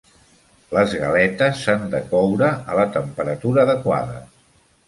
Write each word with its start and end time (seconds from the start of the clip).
Les 0.77 0.95
galetes 1.01 1.61
s'han 1.67 1.85
de 1.93 2.01
coure 2.15 2.49
a 2.73 2.81
la 2.81 2.87
temperatura 2.97 3.67
adequada. 3.69 4.19